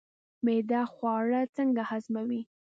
معده 0.45 0.81
خواړه 0.93 1.41
څنګه 1.55 1.81
هضموي 1.89 2.41